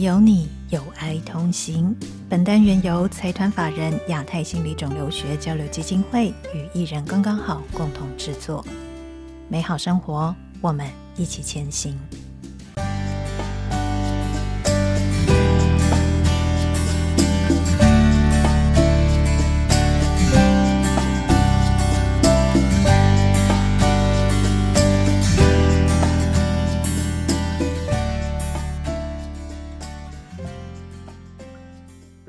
[0.00, 1.94] 有你，有爱同行。
[2.28, 8.64] 本单元由财团法人亚太心理肿瘤学交流基金会与艺人刚刚好共同制作。
[9.48, 10.86] 美好生活，我们
[11.16, 11.96] 一起前行。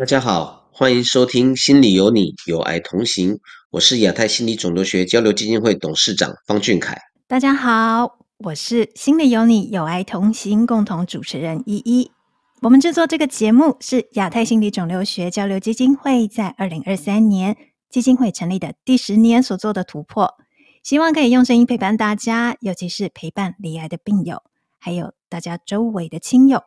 [0.05, 3.34] 大家好，欢迎收听《心里有你，有爱同行》。
[3.72, 6.96] 我是亚太心理肿瘤学交流基金会董事长方俊凯。
[7.26, 12.12] 大家好，我是《心里有你，有爱同行》共同主持人依依。
[12.62, 17.58] 我们制作这个节目是亚太心理肿瘤学交流基金会在二零二三年
[17.90, 20.35] 基金会成立的第十年所做的突破，
[20.84, 24.43] 希望可以用声音陪伴大家，尤其是陪伴罹癌的病友，
[24.77, 26.62] 还有大家周围的亲友。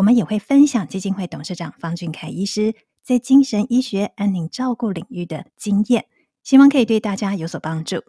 [0.00, 6.06] 我们也会分享基金会董事长方俊凯医师在精神医学安宁照顾领域的经验，
[6.42, 8.02] 希望可以对大家有所帮助。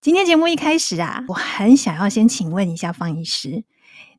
[0.00, 3.62] 今天节目一开始啊，我很想要先请问一下方医师，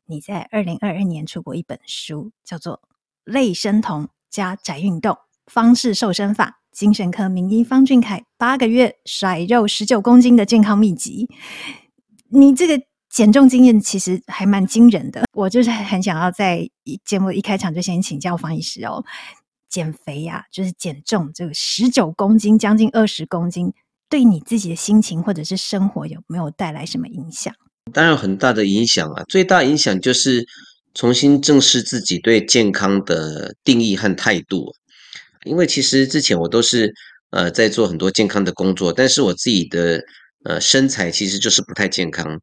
[0.06, 2.76] 你在二零二二年出过一本书，叫做
[3.24, 11.28] 《类生酮加宅运动方式瘦身法》，精神科名医方俊凯八个月甩肉十九公斤的健康秘籍。
[12.30, 12.87] 你这个。
[13.10, 16.68] 减重经验其实还蛮惊人的，我就是很想要在
[17.04, 19.04] 节目一开场就先请教方医师哦。
[19.68, 23.70] 减肥呀、就是减重这个十九公斤，将近二十公斤，
[24.08, 27.54] 对你自己的心情或者是生活有没有带来什么影响？
[27.92, 30.46] 当然有很大的影响啊，最大影响就是
[30.94, 34.74] 重新正视自己对健康的定义和态度。
[35.44, 36.92] 因为其实之前我都是
[37.30, 40.02] 呃在做很多健康的工作，但是我自己的
[40.44, 42.40] 呃身材其实就是不太健康。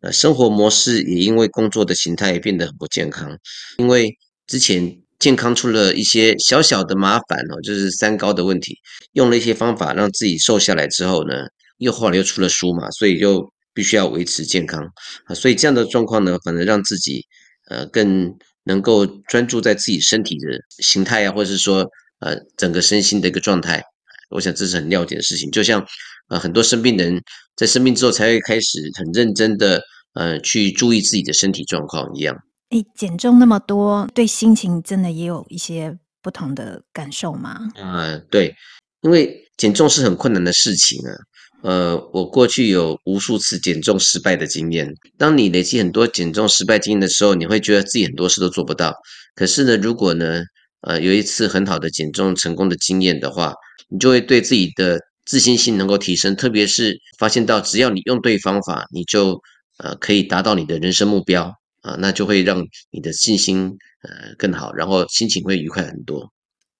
[0.00, 3.36] 呃，生活模式也因为工作的形态变得很不健康，
[3.78, 4.16] 因为
[4.46, 8.76] 之前健康出了一些小小的麻烦哦，就是三高的问题，
[9.12, 11.34] 用了一些方法让自己瘦下来之后呢，
[11.78, 14.84] 又后来又出了书嘛，所以就必须要维持健康。
[15.26, 17.26] 啊，所以这样的状况呢，反而让自己
[17.68, 18.32] 呃更
[18.62, 20.46] 能够专注在自己身体的
[20.78, 21.84] 形态啊，或者是说
[22.20, 23.82] 呃整个身心的一个状态，
[24.30, 25.84] 我想这是很了解的事情，就像。
[26.30, 27.22] 呃，很多生病的人
[27.56, 29.80] 在生病之后才会开始很认真的
[30.12, 32.36] 呃去注意自己的身体状况一样。
[32.68, 37.58] 诶，减重那么多，对心情真的也有一些不同的感受吗？
[37.76, 38.54] 嗯、呃，对，
[39.00, 41.16] 因为减重是很困难的事情啊。
[41.62, 44.92] 呃，我过去有无数次减重失败的经验。
[45.16, 48.94] 当你累积很多减重失败经验的时候，你会觉得自己很多事都做不到。
[49.34, 50.42] 可是呢，如果呢，
[50.80, 53.54] 呃，有一次很好的减重成功的经验的话，
[53.88, 54.98] 你就会对自己的。
[55.28, 59.38] 自信心能够提升，特别是发现到只要你用对方法，你就
[59.76, 66.32] 呃可以达到你的人生目标啊，那就会让你的信心呃更好，然后心情会愉快很多。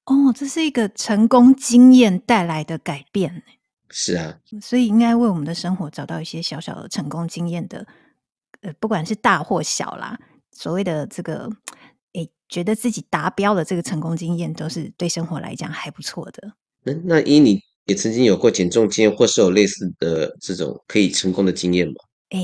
[0.07, 3.43] 哦，这是一个成功经验带来的改变。
[3.91, 7.87] 是啊，所以应该为我们的生活找到一些小小的成功经验的，
[8.63, 10.19] 呃，不管是大或小啦，
[10.53, 11.51] 所谓的这个，
[11.88, 11.88] 诶，
[12.49, 16.53] 觉得自己达标的这个成功经验，都是对生活来讲还不错的。
[16.83, 17.61] 那那依你。
[17.89, 21.95] 也曾经有过减重经验，或是有类似的这种可以成功的经验吗？
[22.29, 22.39] 哎，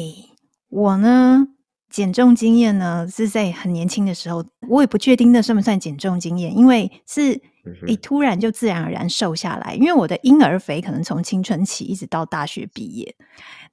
[0.71, 1.47] 我呢，
[1.91, 7.39] 减重经验呢是在很年轻的时候，我也不确定那算不算减重经验，因为是
[7.87, 13.15] 诶突然就自然而然瘦下来，因为我的婴儿肥可能从青春期一直到大学毕业，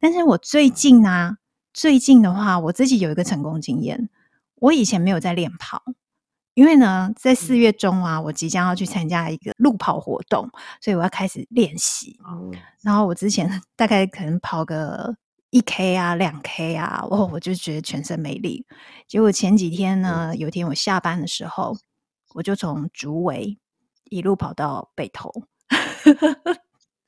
[0.02, 1.38] 但是我最近呢、啊，
[1.72, 4.10] 最近的话，我自己有一个成功经验，
[4.60, 5.82] 我以前没有在练跑。
[6.54, 10.50] 因为呢，在四月中啊，我即将要去参加一个路跑活动，
[10.82, 12.20] 所以我要开始练习。
[12.84, 15.16] 然后我之前 大概可能跑个
[15.52, 18.66] 一 K 啊、两 K 啊，哦，我就觉得全身没力。
[19.08, 21.78] 结果前几天呢，有一天我下班的时候，
[22.34, 23.58] 我就从竹围
[24.10, 25.32] 一路跑到北投，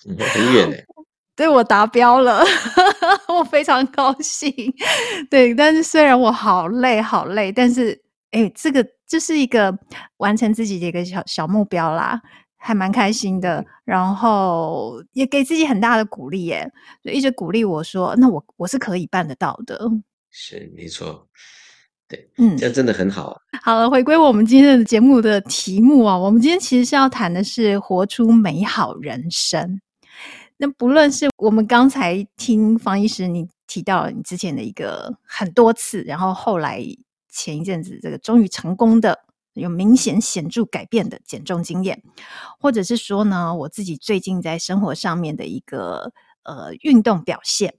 [0.06, 0.86] 很远嘞。
[1.36, 2.46] 对，我达标了，
[3.28, 4.54] 我非常高兴。
[5.30, 8.02] 对，但是虽然我好累好累，但是
[8.32, 8.88] 哎，这个。
[9.14, 9.78] 这是一个
[10.18, 12.20] 完成自己的一个小小目标啦，
[12.58, 13.64] 还蛮开心的。
[13.86, 16.68] 然后也给自己很大的鼓励耶，
[17.04, 19.88] 就一直鼓励我说：“那我我是可以办得到的。”
[20.34, 21.28] 是没错，
[22.08, 23.40] 对，嗯，这样真的很好。
[23.62, 29.80] 好了，回归我们今天的节目的题目啊，我们今天其实是要谈的是活出美好人生。
[30.58, 36.84] 那不论是我们刚才听方医师你提到你之前的一个很多次，然后后来。
[37.34, 42.04] 前一阵子，这个终于成功的有明显显著改变的减重经验，
[42.60, 46.14] 或者是说呢，我自己最近在生活上面的一个
[46.44, 47.74] 呃运动表现，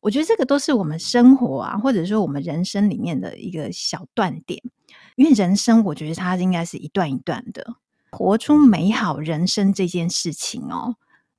[0.00, 4.62] 我觉得这个都是我们生活啊，或者说我们人生里面的一个小断点。
[5.16, 7.74] 因为人生我觉得它应该是一段一段的，
[8.10, 10.96] 活出美好人生这件事情哦。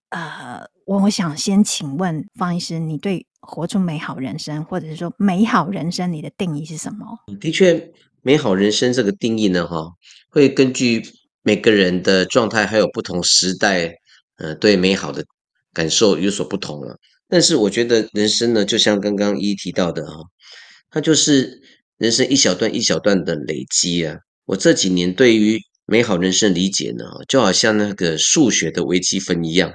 [0.09, 7.05] 呃，我我想先请问方医师，你对活出美好人生，或者是说美好人生，你的定义是什么？
[7.39, 7.91] 的确，
[8.21, 9.91] 美好人生这个定义呢，哈，
[10.29, 11.03] 会根据
[11.43, 13.93] 每个人的状态，还有不同时代，
[14.37, 15.23] 呃，对美好的
[15.73, 16.97] 感受有所不同了。
[17.27, 20.23] 但是我觉得人生呢，就像刚刚一提到的哈，
[20.89, 21.61] 它就是
[21.97, 24.17] 人生一小段一小段的累积啊。
[24.45, 25.59] 我这几年对于
[25.89, 29.71] 美好人生理解呢，就好像那个数学的微积分一样。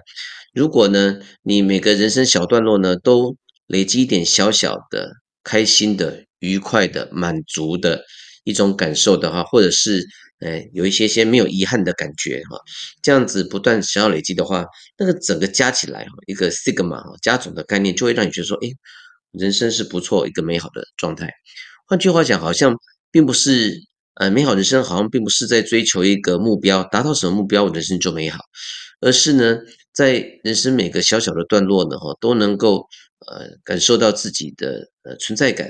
[0.53, 5.11] 如果呢，你每个人生小段落呢，都累积一点小小的
[5.43, 8.05] 开心的、愉快的、满足的
[8.45, 10.07] 一种感受的话，或者是
[10.39, 12.59] 诶有一些些没有遗憾的感觉哈，
[13.03, 14.65] 这样子不断想要累积的话，
[14.97, 18.73] 那个整个加起来哈，一个 sigma 加总的概念，就会让你觉得说，诶，
[19.33, 21.33] 人生是不错，一个美好的状态。
[21.87, 22.77] 换句话讲，好像
[23.11, 23.83] 并不是。
[24.15, 28.39] 呃，美好人生好像并不是在追求一个目标，达到什么目标，我人生就美好，
[29.01, 29.59] 而是呢，
[29.93, 32.87] 在人生每个小小的段落呢，哈，都能够
[33.27, 35.69] 呃感受到自己的呃存在感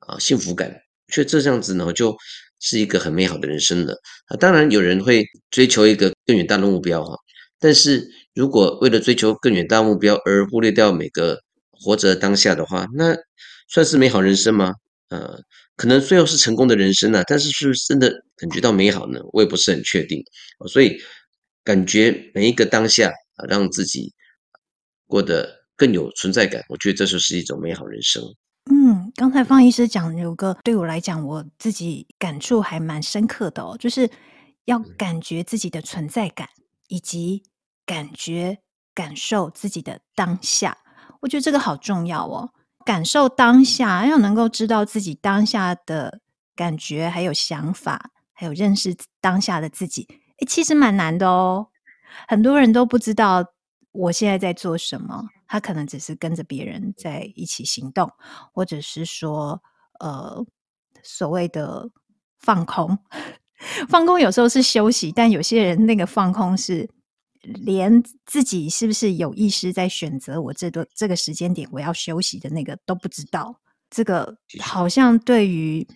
[0.00, 0.74] 啊，幸福感，
[1.08, 2.14] 却这样子呢，就
[2.60, 3.94] 是一个很美好的人生了
[4.26, 4.36] 啊。
[4.36, 7.16] 当然，有人会追求一个更远大的目标哈，
[7.58, 11.40] 但是如果为了追求更远大目标而忽略掉每个
[11.70, 13.16] 活着当下的话，那
[13.68, 14.74] 算是美好人生吗？
[15.08, 15.40] 呃。
[15.76, 19.20] 可能最后是成功的人生呢，但是是不是真的感觉到美好呢？
[19.32, 20.22] 我也不是很确定。
[20.68, 20.98] 所以
[21.62, 24.12] 感觉每一个当下啊，让自己
[25.06, 28.22] 过得更有存在感，我觉得这就是一种美好人生。
[28.70, 34.08] 嗯，刚才方医师讲有个对我来讲，我自己感触还蛮深刻的哦，就是
[34.64, 36.48] 要感觉自己的存在感，
[36.88, 37.42] 以及
[37.84, 38.58] 感觉
[38.94, 40.76] 感受自己的当下，
[41.20, 42.50] 我觉得这个好重要哦。
[42.86, 46.20] 感受当下，要能够知道自己当下的
[46.54, 50.06] 感觉，还有想法，还有认识当下的自己，
[50.38, 51.66] 诶，其实蛮难的哦。
[52.28, 53.44] 很多人都不知道
[53.90, 58.08] 我现在在做什么，他可能只是跟着别人在一起行动，
[58.52, 59.60] 或者是说，
[59.98, 60.46] 呃，
[61.02, 61.90] 所谓的
[62.38, 62.96] 放空。
[63.88, 66.88] 放空有时候是休息，但有些人那个放空是。
[67.54, 73.58] 连自己是不是有意识在选择我这个这个时间点我要休息的那个都不知道，
[73.90, 75.86] 这个好像对于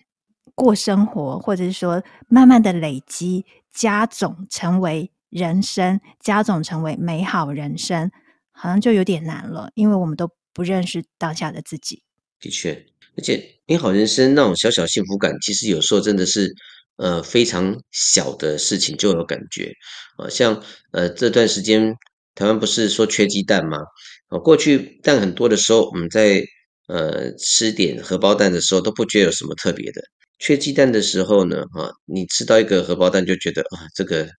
[0.55, 8.11] 过生活，或者是说慢慢的累积加总成为人生，加总成为美好人生，
[8.51, 12.03] 好像就有点难了，因为我们都不认识当下的自己。
[12.39, 12.73] 的确，
[13.17, 16.55] 而且美好人生那种小小幸福感，其实有时候真的是。
[17.01, 19.73] 呃，非常小的事情就有感觉，
[20.17, 21.95] 啊，像呃这段时间
[22.35, 23.79] 台湾不是说缺鸡蛋吗？
[24.27, 26.45] 啊，过去蛋很多的时候，我们在
[26.87, 30.01] 呃吃点荷包蛋的时候都不觉得有什么特别的。
[30.37, 34.29] 缺鸡蛋的时候呢，哈，你吃到一个荷包蛋就觉得啊，这个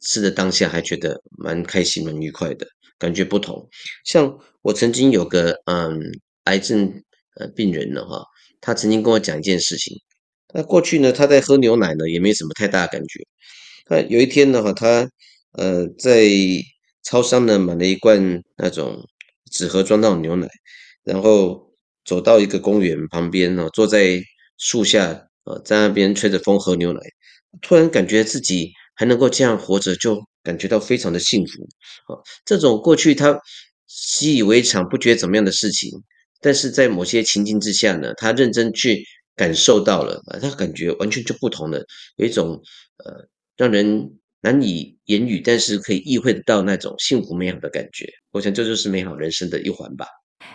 [0.00, 3.68] 吃的当下还觉得蛮开心、蛮愉快的，感觉不同。
[4.04, 6.00] 像我曾经有个嗯
[6.44, 7.02] 癌症
[7.40, 8.22] 呃病人呢，哈，
[8.60, 9.96] 他曾经跟我讲一件事情。
[10.56, 13.20] 那过去呢，他在喝牛奶呢，也没什么太大的感觉。
[13.90, 15.08] 那有一天的话，他
[15.58, 16.28] 呃在
[17.02, 19.04] 超商呢买了一罐那种
[19.50, 20.46] 纸盒装那种牛奶，
[21.02, 21.72] 然后
[22.04, 24.22] 走到一个公园旁边呢，坐在
[24.56, 27.00] 树下呃在那边吹着风喝牛奶，
[27.60, 31.64] 突然感觉自己还能够这样活着，就感觉到非常的幸福
[32.14, 32.22] 啊。
[32.44, 33.36] 这种过去他
[33.88, 35.90] 习以为常、不觉得怎么样的事情，
[36.40, 39.04] 但是在某些情境之下呢，他认真去。
[39.36, 41.84] 感受到了啊，他感觉完全就不同了，
[42.16, 42.62] 有一种
[43.04, 43.26] 呃
[43.56, 48.06] 让人难以言语，但是可以意会得到那种幸福美好的感觉。
[48.30, 50.06] 我想这就是美好人生的一环吧。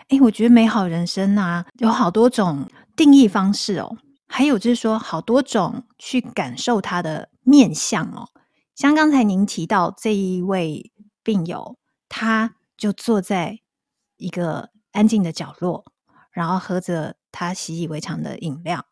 [0.09, 8.29] 诶，我觉得美好人生啊，有好多种定义方式哦，还有就是说好多种去感受它的面向哦。
[8.75, 10.91] 像刚才您提到这一位
[11.23, 13.59] 病友，他就坐在
[14.17, 15.83] 一个安静的角落，
[16.31, 17.15] 然后喝着。
[17.31, 18.85] 他习以为常的饮料，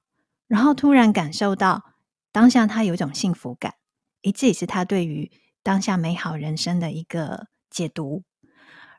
[0.47, 1.83] 然后突然感受到
[2.31, 3.73] 当下他有一种幸福感，
[4.23, 5.31] 诶，这也是他对于
[5.63, 8.23] 当下美好人生的一个解读。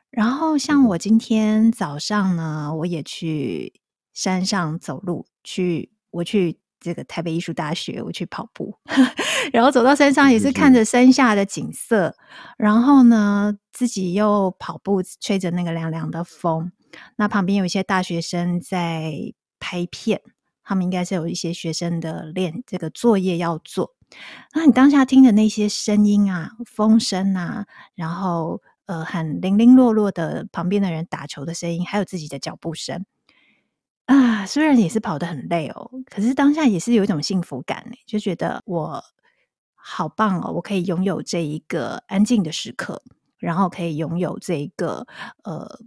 [0.09, 3.81] 然后像我今天早上呢，我也去
[4.13, 8.75] 山上走路，去我去这个台北艺术大学，我去跑步，
[9.53, 12.15] 然后走到山上也是看着山下的景色，
[12.57, 16.71] 然后呢自己又跑步，吹着那个凉凉的风。
[17.15, 19.13] 那旁边有一些大学生在
[19.59, 20.21] 拍片，
[20.63, 23.95] 他们应该是有一些学生的练这个作业要做。
[24.53, 33.05] 那你当下听的那些声音啊，风声啊，然后呃很零零落落的旁边的人打球的声音，还有自己的脚步声，
[34.05, 39.03] 啊，虽然也是跑得很累哦，可是当下也是有一种幸福感呢，就觉得我
[39.75, 43.03] 好棒哦，我可以拥有这一个安静的时刻，
[43.37, 45.05] 然后可以拥有这一个
[45.43, 45.79] 呃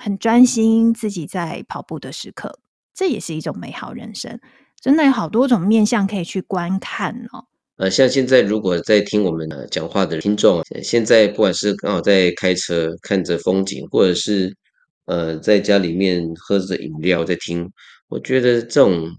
[0.00, 2.58] 很专心自己在跑步的时刻，
[2.94, 4.40] 这也是一种美好人生。
[4.80, 7.44] 真的有好多种面向可以去观看哦。
[7.76, 14.56] 呃，像现在如果在听我们讲话的听众，现在不管是刚好在开车看着风景，或者是
[15.04, 17.70] 呃在家里面喝着饮料在听，
[18.08, 19.10] 我觉得这种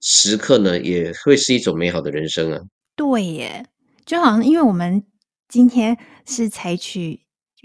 [0.00, 2.60] 时刻呢，也会是一种美好的人生啊。
[2.96, 3.66] 对耶，
[4.06, 5.02] 就好像因为我们
[5.48, 7.20] 今天是采取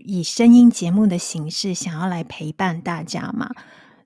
[0.06, 3.50] 以声音节目的形式，想要来陪伴大家嘛，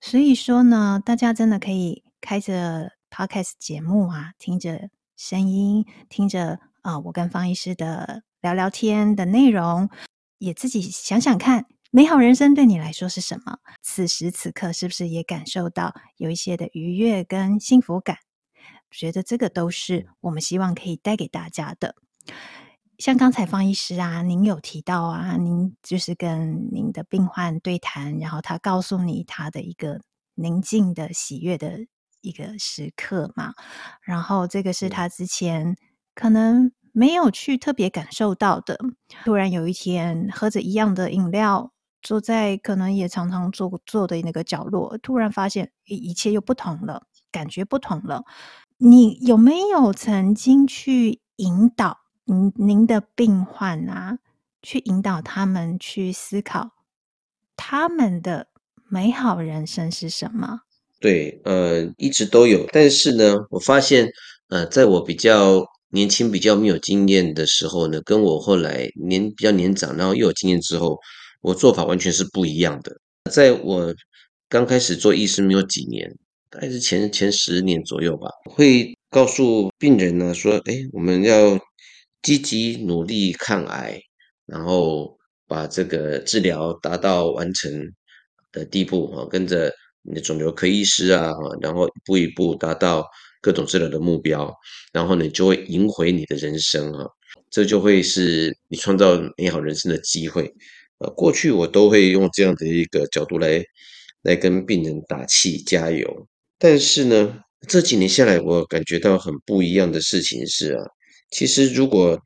[0.02, 4.90] 所以说呢，大家真的可以开着 Podcast 节目啊，听着。
[5.16, 9.90] 声音听着啊、我跟方医师的聊聊天的内容，
[10.38, 13.60] 也自己想想看，美好人生对你来说是什么？
[13.82, 18.18] 此时此刻是不是也感受到有一些的愉悦跟幸福感？
[18.92, 21.96] 觉得这个都是我们希望可以带给大家的。
[23.03, 30.00] 像刚才方医师啊，您有提到啊，您就是跟您的病患对谈，然后他告诉你他的一个
[30.36, 31.86] 宁静的喜悦的。
[32.22, 33.51] 一个时刻嘛，
[34.01, 35.75] 然后这个是他之前
[36.15, 38.79] 可能没有去特别感受到的。
[39.25, 48.24] 突然有一天，喝着一样的饮料，坐在可能也常常坐坐的那个角落，突然发现一一切又不同了，感觉不同了。
[48.77, 54.20] 你有没有曾经去引导您您的病患啊，
[54.62, 56.72] 去引导他们去思考
[57.56, 58.48] 他们的
[58.88, 60.62] 美好人生是什么？
[61.00, 64.10] 对，呃，一直都有，但是呢，我发现，
[64.48, 70.98] 呃，在我比较年轻、比较没有经验的时候呢，跟我后来年比较年长，然后又有经验之后，
[71.42, 72.96] 我做法完全是不一样的。
[73.30, 73.94] 在我
[74.48, 76.10] 刚开始做医师没有几年，
[76.50, 81.60] 大概是前前十年左右吧，会告诉病人呢说，哎，我们要
[82.24, 84.01] 积极努力抗癌，
[84.48, 85.15] 然后
[85.48, 87.72] 把这个治疗达到完成
[88.51, 89.72] 的地步啊，跟着。
[90.06, 93.08] 你的肿瘤科医师啊，然后一步一步达到
[93.39, 94.53] 各种治疗的目标，
[94.92, 97.08] 然后你就会赢回你的人生啊，
[97.50, 100.53] 这就会是你创造美好人生的机会。
[100.98, 103.63] 呃，过去我都会用这样的一个角度来
[104.24, 106.27] 来跟病人打气加油，
[106.60, 107.39] 但是呢，
[107.70, 110.84] 这几年下来，我感觉到很不一样的事情是啊，
[111.34, 112.18] 其实如果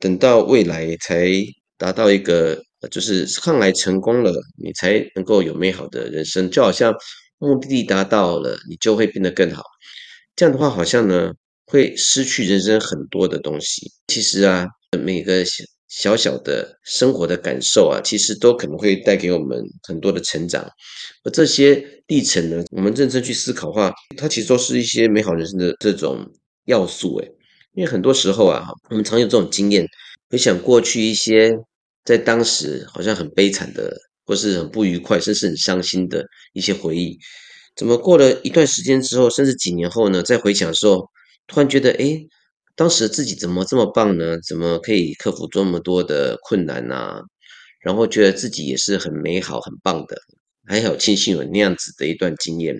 [0.00, 1.30] 等到未来才
[1.76, 2.60] 达到一个。
[2.92, 6.48] 就是抗癌成功了，你才能够有美好的人生。
[6.48, 6.94] 就好像
[7.38, 9.64] 目的地达到了，你就会变得更好。
[10.36, 11.32] 这样的话，好像呢
[11.66, 13.90] 会失去人生很多的东西。
[14.06, 14.64] 其实啊，
[14.96, 15.44] 每个
[15.88, 20.64] 小小的生活的感受啊，其实都可能会带给我们很多的成长。
[21.24, 26.24] 而这些历程呢，我们认真去思考的话，它其实都是一些美好人生的这种
[26.66, 27.16] 要素。
[27.18, 27.28] 诶，
[27.78, 29.86] 因为很多时候啊，我们常有这种经验，
[30.28, 31.56] 回想过去一些。
[32.04, 33.94] 在当时好像很悲惨的，
[34.24, 37.18] 或是很不愉快，甚至很伤心的一些回忆，
[37.76, 40.22] 怎么过了一段时间之后，甚至几年后呢？
[40.22, 41.06] 再回想的时候，
[41.46, 42.18] 突然觉得，哎，
[42.74, 44.40] 当时自己怎么这么棒呢？
[44.40, 47.20] 怎么可以克服这么多的困难呢？
[47.80, 50.16] 然后觉得自己也是很美好、很棒的，
[50.66, 52.74] 还好庆幸有那样子的一段经验。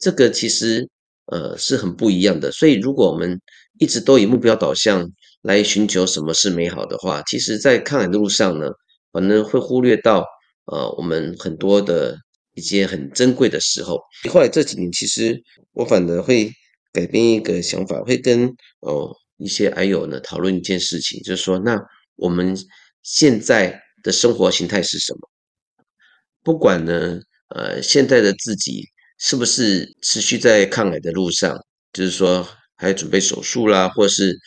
[0.00, 0.88] 这个其实
[1.26, 2.50] 呃是很不一样的。
[2.50, 3.38] 所以如果我们
[3.78, 5.10] 一直都以目标导向，
[5.42, 8.70] 来寻求什么是美好的话，其实，在抗癌的路上呢，
[9.12, 10.24] 可能会忽略到
[10.66, 12.16] 呃，我们很多的
[12.54, 14.00] 一些很珍贵的时候。
[14.30, 16.50] 后来这几年，其实我反而会
[16.92, 18.48] 改变一个想法，会跟
[18.80, 21.78] 哦一些癌友呢讨论一件事情，就是说，那
[22.16, 22.56] 我们
[23.02, 25.28] 现在的生活形态是什么？
[26.42, 28.88] 不管呢，呃，现在的自己
[29.18, 31.58] 是不是持续在抗癌的路上，
[31.92, 32.46] 就是说
[32.84, 34.38] 还准备手术啦，或是。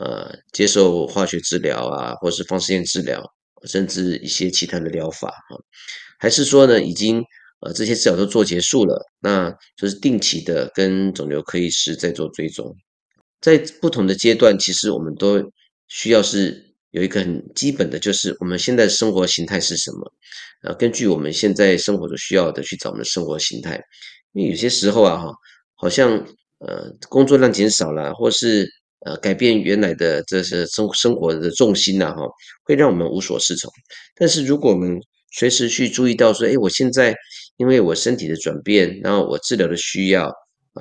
[0.00, 3.22] 呃，接受化学治疗啊，或是放射线治疗，
[3.62, 5.54] 甚至一些其他的疗法啊，
[6.18, 7.22] 还是说呢，已经
[7.60, 12.74] 呃这些治疗都做结束了，那就是定期的跟肿瘤科医师在做追踪。
[13.40, 15.40] 在不同的阶段，其实我们都
[15.86, 20.12] 需要是有一个很基本的，就是我们现在生活形态是什么？
[20.64, 23.80] 呃，根据我们现在生活所需要的去找我们的生活形态。
[24.32, 25.32] 因为有些时候啊，哈，
[25.76, 26.26] 好像
[26.66, 28.68] 呃工作量减少了，或是
[29.06, 32.22] 呃，改变原来的这些生生活的重心呐，哈，
[32.64, 33.70] 会让我们无所适从。
[34.16, 34.98] 但是，如果我们
[35.32, 37.14] 随时去注意到说，哎，我现在
[37.58, 40.32] 因为我身体的转变，然后我治疗的需要，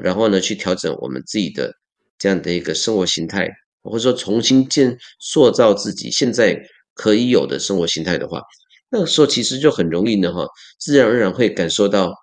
[0.01, 1.73] 然后呢，去调整我们自己的
[2.17, 3.49] 这样的一个生活形态，
[3.81, 6.57] 或者说重新建塑造自己现在
[6.93, 8.41] 可以有的生活形态的话，
[8.89, 10.47] 那个时候其实就很容易呢，哈，
[10.79, 12.13] 自然而然会感受到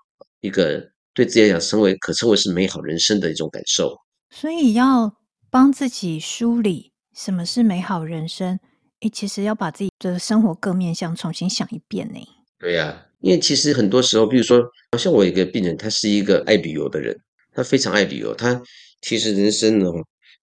[0.41, 0.83] 一个
[1.15, 3.97] 对自己来讲称为可称为是美好人生的一种感受。
[4.31, 5.17] 所以要
[5.51, 8.59] 帮自己梳理什么是美好人生，
[9.01, 12.21] 诶，其实要把自己的生活各面向重新想一遍呢。
[12.59, 14.63] 对呀、啊，因为其实很多时候，比如说，
[14.99, 17.19] 像我一个病人，他是一个爱旅游的人，
[17.53, 18.63] 他非常爱旅游，他
[19.01, 19.87] 其实人生呢，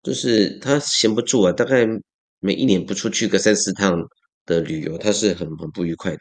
[0.03, 1.87] 就是他闲不住啊，大概
[2.39, 3.97] 每一年不出去个三四趟
[4.45, 6.19] 的旅游，他是很很不愉快的。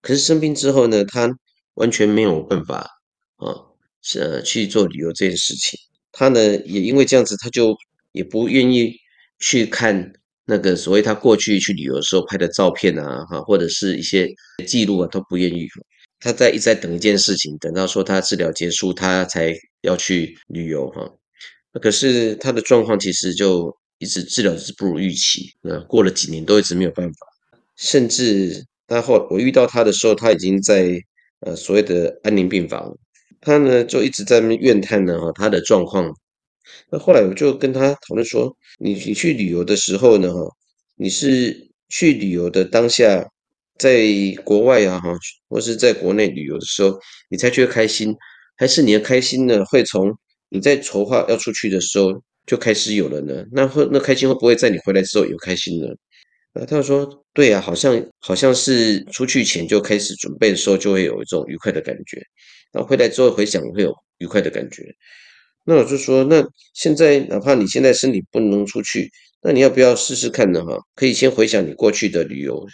[0.00, 1.28] 可是生病之后呢，他
[1.74, 2.88] 完全没有办法
[3.36, 3.73] 啊，是
[4.16, 5.78] 呃去做旅游这件事情。
[6.12, 7.76] 他呢也因为这样子，他就
[8.12, 8.94] 也不愿意
[9.40, 10.12] 去看
[10.44, 14.28] 那个所谓他过去去旅游的时候拍的照片啊，哈，或者是一些
[14.66, 15.66] 记录啊，都不愿意。
[16.20, 21.10] 他在一直在等一件事情，等到说他治疗结束，他才要去旅游哈。
[21.80, 27.26] 可是他的状况其实就一直治疗是不如预期，那过了几年都一直没有办法，
[27.76, 28.64] 甚至。
[28.86, 31.00] 他后我遇到他的时候，他已经在
[31.40, 32.94] 呃所谓的安宁病房，
[33.44, 36.12] 他呢就一直在那怨叹呢哈他的状况。
[36.90, 40.40] 那后来我就跟他讨论说，你你去旅游的时候呢哈，
[40.96, 43.24] 你是去旅游的当下，
[43.78, 44.02] 在
[44.44, 45.10] 国外啊哈，
[45.48, 46.98] 或是在国内旅游的时候，
[47.28, 48.14] 你才觉得开心，
[48.56, 50.10] 还是你的开心呢会从
[50.48, 52.12] 你在筹划要出去的时候
[52.46, 53.44] 就开始有了呢？
[53.52, 55.88] 那会那开心会不会在你回来之后有开心呢？
[56.54, 62.22] 呃，他说：“对呀，好像好像是出去前就开始准备的时候，就会有一种愉快的感觉，
[62.74, 64.82] 然后回来之后回想会有愉快的感觉。
[65.64, 70.62] 那我就说，那现在哪怕你现在身体不能出去，那你要不要试试看呢？
[70.64, 72.66] 哈，可以先回想你过去的旅游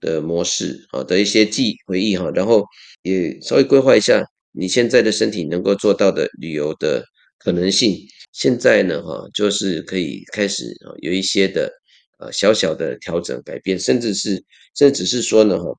[0.00, 2.64] 的模式啊的一些记忆回忆哈，然后
[3.02, 4.22] 也稍微规划一下
[4.52, 7.02] 你现在的身体能够做到的旅游的
[7.38, 7.98] 可能性。
[8.32, 11.72] 现在呢，哈，就是可以开始啊，有一些的。”
[12.18, 14.42] 呃，小小的调整、改变，甚至是，
[14.74, 15.70] 甚至只是说呢，哈，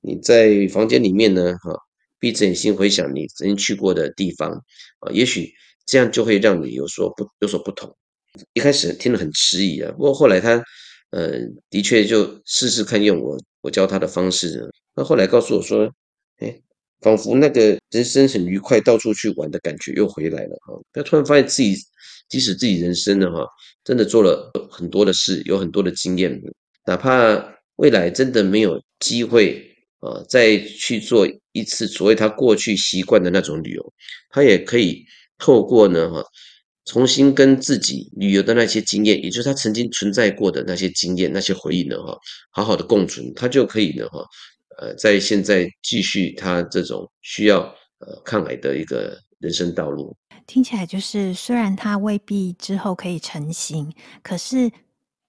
[0.00, 1.78] 你在房间里面呢，哈，
[2.24, 4.50] 闭着眼睛回想你曾经去过的地方，
[5.00, 5.52] 啊，也许
[5.84, 7.94] 这样就会让你有所不有所不同。
[8.54, 10.64] 一开始听得很迟疑啊，不过后来他，
[11.10, 15.86] 呃，的确就试试看用我我教他的方式，那后来告诉我说，
[16.38, 16.58] 哎，
[17.02, 21.76] 仿佛那个人生很愉快，到处去玩的感觉又回来了，哈，他突然发现自己。
[22.30, 23.46] 即使自己人生的，哈，
[23.84, 26.40] 真的做了很多的事，有很多的经验，
[26.86, 29.62] 哪怕未来真的没有机会
[30.00, 33.92] 啊，再去做一次所谓他过去习惯的那种旅游，
[34.30, 35.06] 他也可以
[35.38, 36.22] 透过呢，哈，
[36.84, 42.18] 重新跟自己旅游的那些经验，也就是他曾经存在过的那些经验、那些回忆呢，哈，
[42.50, 44.24] 好好的共存，他就可以呢，哈，
[44.78, 47.60] 呃，在现在继续他这种需要
[48.00, 50.16] 呃抗癌的一个人生道路。
[50.46, 54.70] 听起来就是，虽然他未必之后可以成型，可是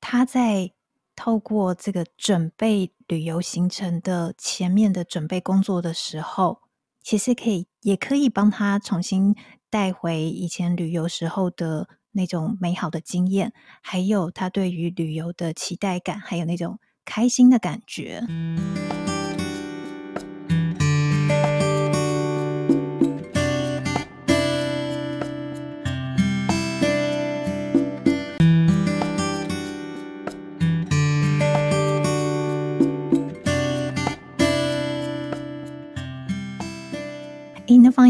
[0.02, 0.70] 他在
[1.16, 6.60] 透过这个准备旅游行程的前面的准备工作的时候，
[7.02, 9.36] 其实可以也可以帮他重新
[9.70, 18.22] 带回以前旅游时候的那种美好的经验，还有他对于旅游的期待感，还有那种开心的感觉。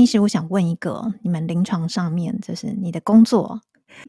[0.06, 3.60] 医师，我想问一个，你们临床上面就是你的工作，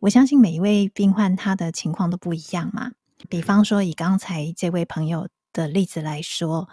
[0.02, 2.92] 我相信每一位病患他的情况都不一样嘛。
[3.30, 6.68] 比方说，以刚才这位朋友的例子来说，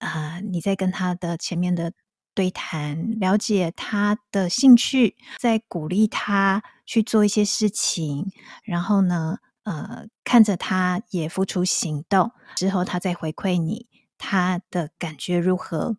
[0.00, 1.92] 啊、呃，你在跟他的前面的
[2.34, 8.32] 对谈，了解他的兴趣，在鼓励他去做一些事情，
[8.64, 13.86] 然后呢，呃，看着他也付出行动之后，他再回馈你，
[14.18, 15.98] 他的感觉如何？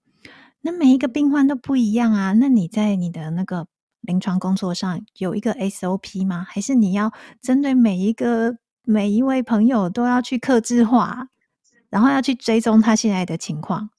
[0.67, 2.34] 那每一个病患都不一样啊。
[2.34, 3.65] 那你在你的那个
[4.01, 6.45] 临床工作上有一个 SOP 吗？
[6.45, 7.10] 还是你要
[7.41, 8.53] 针对每一个
[8.84, 11.30] 每一位朋友都要去克制化，
[11.89, 13.89] 然后要去追踪他现在的情况？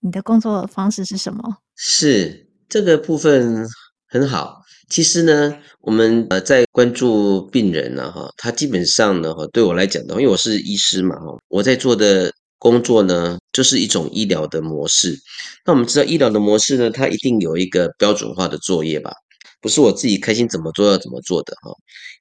[0.00, 1.42] 你的工作方式是什么？
[1.74, 3.66] 是这个部分
[4.06, 4.60] 很好。
[4.90, 12.30] 其实呢，我们呃在关注病人呢，哈，他基本上呢，哈，对我来讲的话，因为我是医师嘛，哈，我在做的。
[12.58, 15.16] 工作呢，就是一种医疗的模式。
[15.64, 19.12] 那我们知道，医疗的模式呢，它一定有一个标准化的作业吧？
[19.60, 21.72] 不是我自己开心怎么做要怎么做的哈，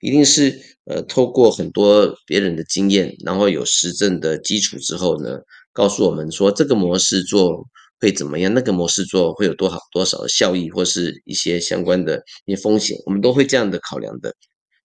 [0.02, 5.38] 一定是呃，透过很多别人的经验，然后有实证的基础之后呢，
[5.72, 7.64] 告诉我们说这个模式做
[8.00, 14.34] 会怎么样，那个模式做会有多少多少的效益，或是一些相关的一些风险，我们都会这样的考量的。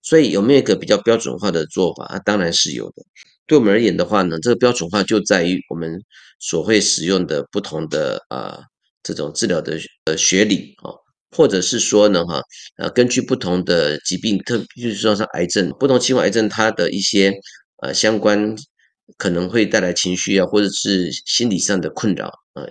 [0.02, 2.20] 所以有没有一个比较标准化的做法？
[2.24, 3.02] 当然是有的。
[3.46, 6.00] 对我们而言的话呢，这个标准化就在于我们
[6.40, 8.58] 所会使用的不同的啊、
[9.02, 10.90] 这种治疗的呃学理啊，
[11.36, 12.40] 或者是说呢哈，
[12.76, 17.32] 呃，根据不同的疾病，特比如说像癌症，不同情况癌症它的一些
[17.82, 18.54] 呃相关
[19.18, 22.64] 可能会带来情绪啊，或者是心理上的困扰啊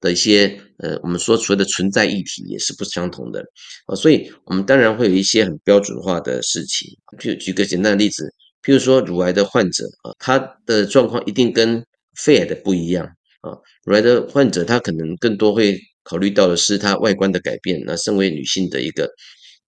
[0.00, 3.44] 的一些呃，我们说所谓的存在议题也是不相同的。
[3.86, 8.32] 啊，所以我们当然会有一些很标准化的事情，就举个简单的例子，
[8.64, 11.84] 譬如说乳癌的患者啊，他的状况一定跟
[12.16, 13.06] 肺癌的不一样
[13.42, 13.52] 啊，
[13.84, 15.78] 乳癌的患者他可能更多会。
[16.06, 19.10] 考虑到的是他外观的改变，那身为女性的一个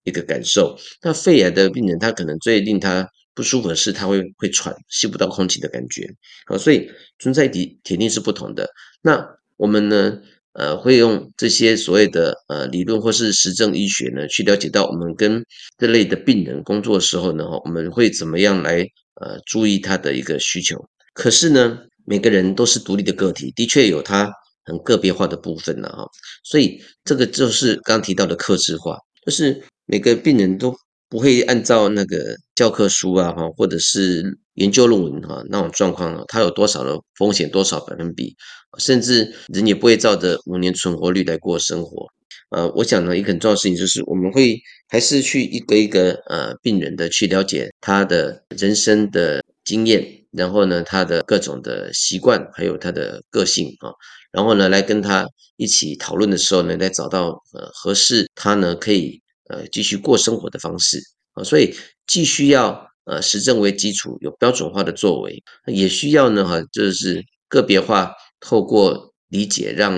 [0.04, 0.76] 一个感受。
[1.00, 6.06] 那肺癌的病人，他可能最令他不舒服的是，他会会喘，吸不到空气的感觉。
[6.44, 8.68] 啊，所以存在体铁定是不同的。
[9.00, 10.20] 那我们呢，
[10.58, 15.44] 呃，会用这些所谓的呃理论或是实证医学呢，去了解到我们跟
[15.78, 18.80] 这类的病人工作的时候呢，我们会怎么样来
[19.20, 20.76] 呃注意他的一个需求。
[21.14, 24.30] 可是呢，每个人都是独立的个体，的确有他。
[24.68, 26.04] 很个别化的部分了哈，
[26.42, 30.74] 所以这个就是刚提到的克制化，就是每个病人都
[31.08, 38.34] 不会按照那个教科书啊哈，或者是研究论文哈那种状况，它有多少的风险，多少百分比，
[38.78, 42.06] 甚至人也不会照着五年存活率来过生活。
[42.50, 44.56] 呃，我想呢，一个很重要的事情就是我们会
[44.88, 53.90] 还是去一个一个呃病人的去了解他的人生的经验，然后呢，他的各种的习惯，还有他的个性啊。
[54.30, 61.00] 然后呢，来跟他一起讨论的时候呢，来找到呃合适他呢可以呃继续过生活的方式。
[61.32, 61.74] 啊，所以
[62.06, 69.94] 既需要呃实证为基础，有标准化的作为，也需要呢哈就是个别化，透过理解让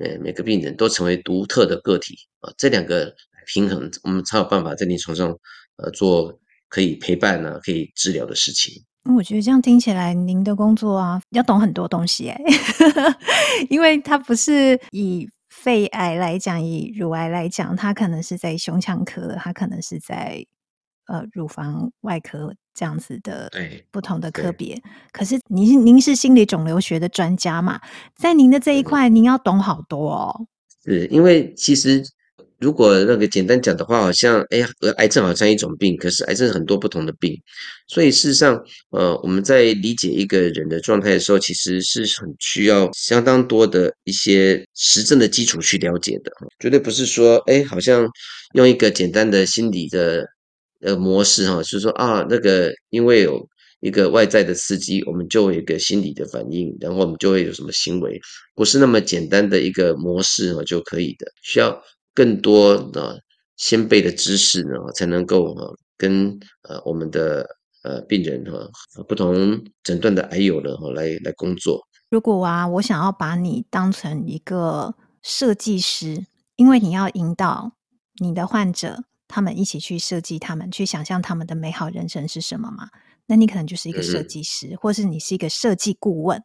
[0.00, 2.14] 呃每个病人都成为独特的个体。
[2.40, 3.14] 啊，这两个
[3.46, 5.28] 平衡，我们才有办法在临床上
[5.76, 6.36] 呃做
[6.68, 8.82] 可以陪伴呢，可以治疗的事情。
[9.16, 12.40] 我觉得这样听起来，您的工作啊，要懂很多东西哎，
[13.70, 15.28] 因为它不是以
[15.62, 20.44] 肺癌来讲，以乳癌来讲，它可能是在胸腔科，它可能是在
[21.06, 23.50] 呃乳房外科这样子的
[23.90, 24.80] 不同的科别。
[25.12, 27.78] 可是您您是心理肿瘤学的专家嘛，
[28.16, 30.46] 在您的这一块，您要懂好多哦。
[30.82, 32.02] 是因为其实。
[32.60, 34.68] 如果那个简单讲的话，好像哎呀，
[34.98, 37.34] 癌症好像一种病，可是癌症很多不同的病，
[37.88, 48.06] 所以事实上，呃，我们在理解一个人的状态的时候，其实是很需要相当多的一些实证的基础去了解的，绝对不是说哎，好像
[48.54, 50.26] 用一个简单的心理的
[50.82, 53.48] 呃模式哈，就是说啊，那个因为有
[53.80, 58.20] 一个外在的刺激，我们就会有一个心理的反应，然后我们就会有什么行为，
[58.54, 61.82] 不是那么简单的一个模式就可以的，需要。
[62.14, 63.22] 更多的
[63.56, 65.54] 先辈的知识呢，才能够
[65.96, 67.46] 跟呃我们的
[67.82, 68.70] 呃病人哈
[69.08, 71.86] 不同诊断的癌友呢哈来来工作。
[72.08, 77.72] 如果啊，我想要把你当成一个设计师，因为你要引导
[78.20, 82.88] 你的患者，他们一起去设计他们，去想象他们的美好人生是什么嘛？
[83.26, 86.42] 那你可能就是一个设计师，嗯、或是你是一个设计顾问。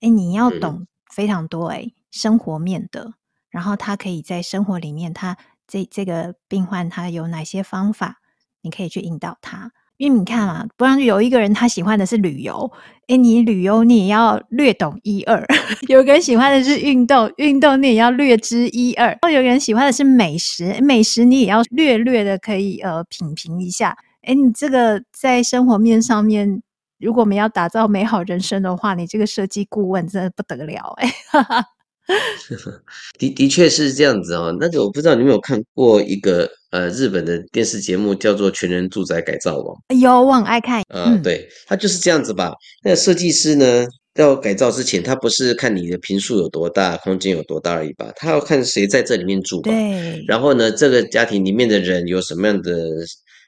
[0.00, 3.14] 哎，你要懂非常多哎、嗯，生活面的。
[3.52, 5.36] 然后他可以在生活里面，他
[5.68, 8.16] 这这个病患他有哪些方法，
[8.62, 9.70] 你可以去引导他。
[9.98, 12.72] 因为你看啊，不然有一个人他喜欢的是旅游，
[13.06, 15.44] 诶，你旅游你也要略懂一二；
[15.86, 23.96] 有个人喜欢的是运动，运动你也要略知一二；哦，有人喜欢的是美食，美食你也要略略的可以呃品评一下。
[24.22, 26.62] 诶，你这个在生活面上面，
[26.98, 31.64] 如果我们要打造美好人生的话，你这个设计顾问真的不得了诶，哈哈。
[33.18, 39.76] 的的确是这样子哦，那个我不知道你有没有看过一个呃日本的电视节目，叫做《全人住宅改造王》。
[40.00, 40.80] 有，我很爱看。
[40.88, 42.52] 啊、呃，对，他就是这样子吧。
[42.82, 48.12] 那个设计师呢，要改造之前，他不是看你的坪数有多大，空间有多大而已吧？
[48.16, 49.70] 他要看谁在这里面住吧。
[49.70, 50.24] 对。
[50.26, 52.74] 然后呢，这个家庭里面的人有什么样的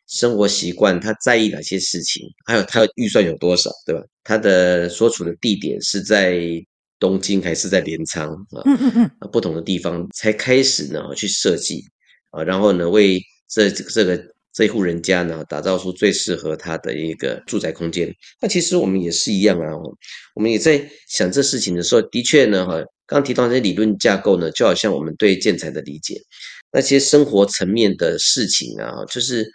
[0.08, 0.98] 生活习惯？
[1.00, 2.26] 他在意哪些事情？
[2.46, 4.02] 还有他的预算有多少，对吧？
[4.22, 6.40] 他的所处的地点是在。
[7.04, 8.62] 东京还是在镰仓啊？
[8.64, 11.84] 嗯嗯嗯，不同的地方才开始呢去设计
[12.30, 14.18] 啊，然后呢为这这个
[14.54, 18.10] 这一户人家呢打造出最适合他的一个住宅空间。
[18.40, 19.68] 那其实我们也是一样啊，
[20.34, 26.18] 我们也在想这事情的时候，的确呢哈，刚提到这些理论架构呢，就好像我们对建材的理解，
[26.72, 29.46] 那些生活层面的事情啊，就是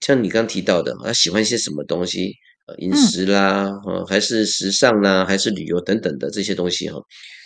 [0.00, 2.34] 像你刚提到的，他喜欢些什么东西。
[2.78, 3.70] 饮食啦，
[4.08, 6.98] 还是时尚啦，还是旅游等等的这些东西哈，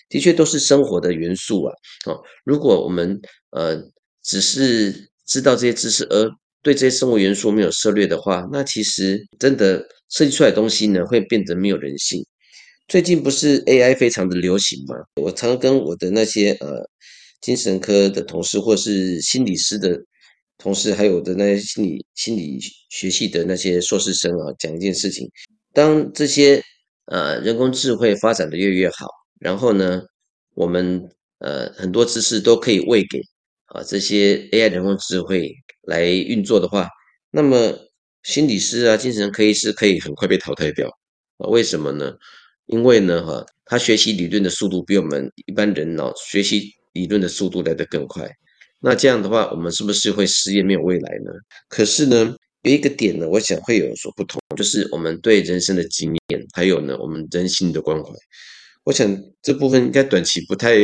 [0.08, 1.74] 的确都是生活的元素啊。
[2.06, 3.80] 哦如果我们呃
[4.22, 6.30] 只是知道这些知识，而
[6.62, 12.24] 对这些生活元素没有涉猎的话，那其实真的设计出来的东西呢，会变得没有人性。
[12.88, 14.96] 最近不是 AI 非常的流行吗？
[15.22, 16.68] 我常跟我的那些呃
[17.40, 19.96] 精神科的同事，或是心理师的
[20.60, 25.26] 同事，还有的那些心理心理学系的那些硕士生啊，讲一件事情：
[25.72, 26.62] 当这些
[27.06, 29.06] 呃人工智慧发展的越来越好，
[29.40, 30.02] 然后呢，
[30.54, 31.02] 我们
[31.38, 33.18] 呃很多知识都可以喂给
[33.66, 35.50] 啊这些 AI 人工智慧
[35.82, 36.86] 来运作的话，
[37.30, 37.74] 那么
[38.22, 40.88] 心理师啊、精神科医师可以很快被淘汰掉
[41.38, 41.48] 啊？
[41.48, 42.14] 为什么呢？
[42.66, 48.30] 因为呢，哈，他学习理论的速度比我们一般人脑学习理论的速度来得更快。
[48.80, 51.30] 那这样的话，我们是不是会失业没有未来呢？
[51.68, 58.10] 可是呢，有一个点呢，我想会有所不同，就是我们对人生的经验，还有呢，我们人性的关怀。
[58.84, 59.06] 我想
[59.42, 60.74] 这部分应该短期不太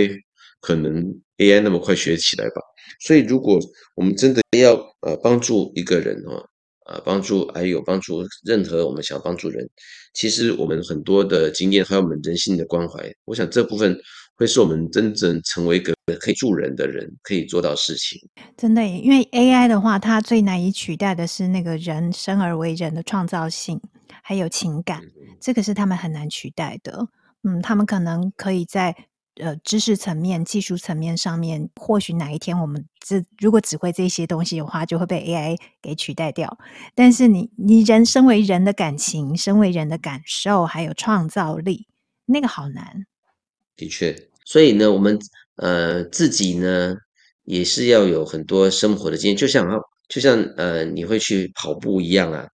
[0.61, 1.03] 可能
[1.39, 2.61] AI 那么快学起来吧。
[3.01, 3.59] 所以，如果
[3.95, 6.45] 我们真的要呃帮助一个人哦。
[6.87, 9.69] 啊，帮助还有帮助任何我们想要帮助人，
[10.15, 13.99] 其实我们很多的经验还有我们人性的关怀，我想这部分
[14.37, 18.21] 会是我们真正成为一个可以助人的人可以做到事情。
[18.57, 23.81] 真的，因为 AI 的话，它最难以取代的是那个人生而为人的创造性
[24.23, 25.03] 还有情感，
[25.41, 27.09] 这个是他们很难取代的。
[27.43, 28.95] 嗯，他们可能可以在。
[29.39, 36.57] 呃，知识层面、技术层面上面，或许哪一天我们只如果只会这些东西的话，就会被 AI 给取代掉。
[36.95, 41.87] 但是你，你人身为人的感情、身为人的感受，还有创造力，
[42.25, 43.05] 那个好难。
[43.77, 45.19] 的确，所以呢，我们
[45.57, 46.95] 呃自己呢
[47.45, 49.69] 也是要有很多生活的经验，就像
[50.09, 52.49] 就像呃你会去跑步一样啊。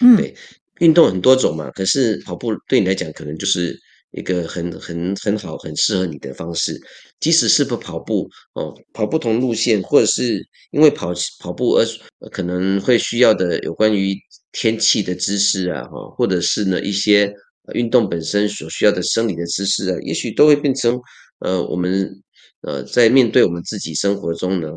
[0.00, 0.34] 嗯，对，
[0.80, 3.78] 运动很多种嘛，可是跑步对你来讲，可能就是。
[4.12, 6.80] 一个很很很好、很适合你的方式，
[7.20, 11.84] 即使是不跑步哦，跑不同路线，或者是因为跑跑步而
[12.32, 14.16] 可能会需要的有关于
[14.50, 17.30] 天气的知识啊，哈，或者是呢一些
[17.74, 21.00] 运动本身所需要的生理的知识啊，也许都会变成
[21.40, 22.22] 呃我们
[22.62, 24.68] 呃在面对我们自己生活中呢，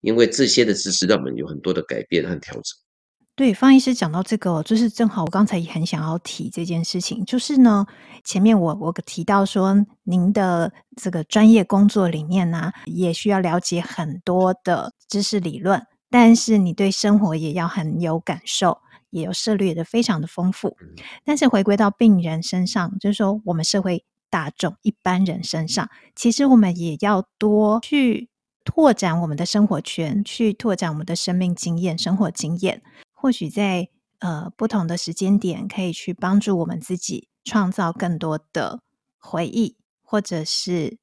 [0.00, 2.62] 因为这些的知识让我们有很多的改变和调整。
[3.36, 7.86] 对，方医师讲到这个，就是正好我刚才也很想要提这件事情，就是呢，
[8.22, 18.76] 前面我我提到说，您的这个专业工作里面呢，也需要了解很多的知识理论，但是你对生活也要很有感受，
[19.10, 20.76] 也有涉猎的非常的丰富。
[21.24, 28.28] 但是回归到病人身上，就是说我们社会大众一般人身上，其实我们也要多去
[28.64, 32.82] 拓展我们的生活圈，去拓展我们的生命经验、生活经验。
[33.12, 33.88] 或许在
[34.20, 38.80] 呃不同的时间点，可以去帮助我们自己创造更多的
[39.18, 40.98] 回忆，或者是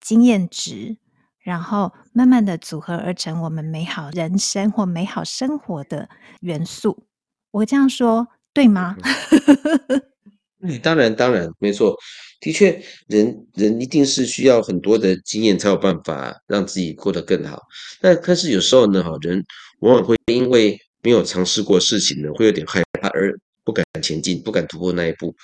[0.00, 0.98] 经验值，
[1.38, 6.08] 然后慢慢的组合而成我们美好人生或美好生活的
[6.40, 7.06] 元素。
[7.52, 8.96] 我这样说对吗？
[10.64, 11.96] 嗯，当然当然没错，
[12.40, 17.60] 的确，人人一定是需要很多的经验才有办法让自己过得更好。
[18.00, 19.44] 但可是有时候呢，哈，人
[19.80, 23.32] 往往会因为没有尝试过事情呢，会有点害怕，而
[23.64, 25.34] 不敢前进，不敢突破那一步。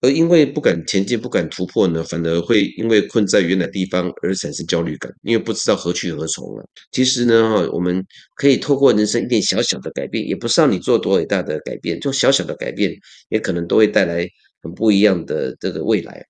[0.00, 6.64] 而因为不敢前进、不敢突破呢，反而会因为困在原来地方而产生焦虑感，因为不知道何去何从了。
[6.92, 8.04] 其实呢，哈，我们
[8.36, 12.94] 可以透过人生一点小小的改变，也不是让你做多伟大的改变，就小小的改变，
[13.28, 14.26] 也可能都会带来
[14.62, 16.24] 很不一样的这个未来。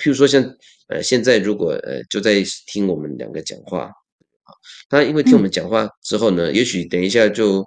[0.00, 0.54] 譬如说像，像
[0.88, 4.50] 呃，现在如果呃就在听我们两个讲话，啊，
[4.88, 7.64] 他因为听我们讲话之后呢，嗯、也许等一下就。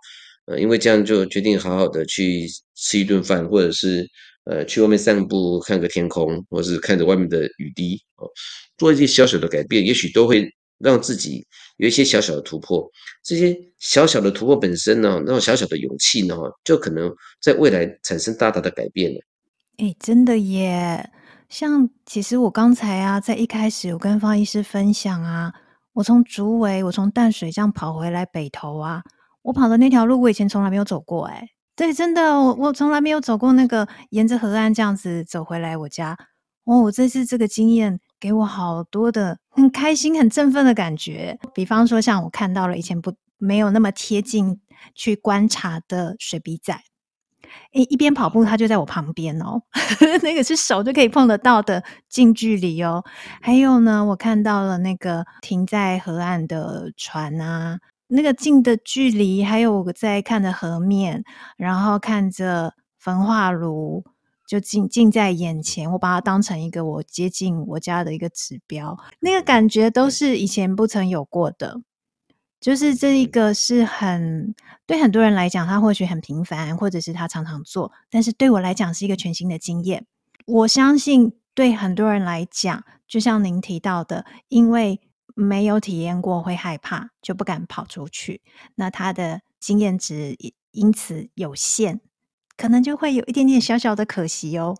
[0.47, 4.07] 呃，因为这样就决定好好的去吃一顿饭，或者是
[4.45, 8.29] 呃去外面散步，看个天空，或是看着外面的雨滴哦，
[8.77, 11.45] 做一些小小的改变，也许都会让自己
[11.77, 12.89] 有一些小小的突破。
[13.23, 19.19] 这些小小的突破本身呢，那种小小的勇气呢，就可能在未来产生大大的改变了。
[19.77, 21.11] 哎，真的耶！
[21.49, 25.53] 像其实我刚才啊，在一开始我跟方医师分享啊，
[25.93, 29.03] 我从竹围，我从淡水这样跑回来北投啊。
[29.43, 36.17] 我跑的那条路，我以前从来没有走过，欸，对，真的，我我从来没有走过那个沿着河岸这样子走回来我家。
[36.63, 41.37] 哦，我这次这个经验给我好多的很开心、很振奋的感觉。
[41.53, 44.59] 比方说，像我看到了以前不没有那么贴近
[44.95, 46.73] 去观察的水笔仔，
[47.73, 49.61] 诶一边跑步，它就在我旁边哦，
[50.23, 53.03] 那个是手就可以碰得到的近距离哦。
[53.41, 57.79] 还有呢，我看到了那个停在河岸的船啊。
[58.07, 61.23] 那个近的距离，还有我在看着河面，
[61.57, 64.03] 然后看着焚化炉，
[64.47, 65.91] 就近近在眼前。
[65.91, 71.81] 我把它当成一个我接近我家的一个指标，那个感觉都是以前不曾有过的。
[72.61, 74.55] 就是这一个是很
[74.87, 80.07] 对很多人来讲，他或许很平凡，或者是他常常做，但是对我来讲是一个全新的经验。
[80.47, 84.99] 我相信对很多人来讲，就像您提到的，因为
[85.35, 88.41] 没有体验过会害怕，就不敢跑出去。
[88.75, 90.35] 那他的经验值
[90.71, 91.99] 因此有限，
[92.55, 94.73] 可能就会有一点点小小的可惜哦。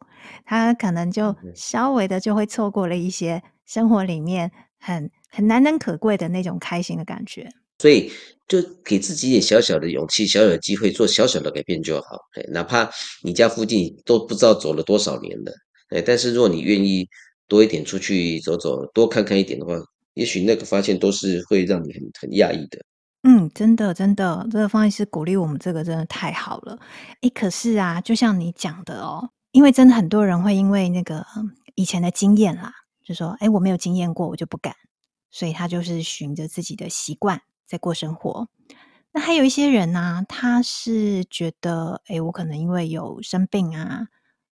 [0.46, 7.50] 他可能就稍微的就会错过了一些生活里面很很难能可贵的那种开心的感觉。
[7.80, 8.10] 所以
[8.48, 12.18] 就给自己一点小小的勇气，小小的机会，做小小的改变就好。
[12.54, 12.90] 哪怕
[13.24, 15.52] 你家附近都不知道走了多少年了，
[16.06, 17.06] 但是如果你愿意
[17.50, 19.74] 多一点出去走走，多看看一点的话。
[20.16, 22.84] 也许那个发现都是会让你很很讶异的。
[23.28, 26.78] 嗯，真的真的，这个方医师鼓励我们，这个真的太好了。
[27.22, 31.26] 诶，可是啊，就像你讲的哦，因为真的很多人会因为那个
[31.74, 32.72] 以前的经验啦，
[33.04, 34.76] 就说，诶，我没有经验过，我就不敢，
[35.32, 38.48] 所以他就是循着自己的习惯在过生活。
[39.12, 44.08] 那还有一些人呢、啊，他是觉得，诶，我可能因为有生病啊，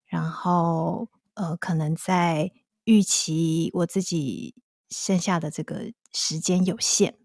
[0.07, 2.49] 然后呃，可能在
[2.85, 4.55] 预期我自己。
[4.91, 7.15] 剩下的这个时间有限，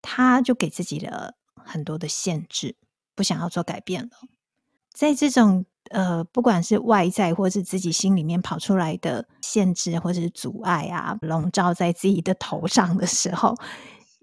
[0.00, 2.76] 他就给自己了很多的限制，
[3.16, 4.10] 不想要做改变了。
[4.94, 13.56] 在这种呃，不管是外在或是自己心里面跑出来的限制或者是阻碍啊，笼罩在自己的头上的时候，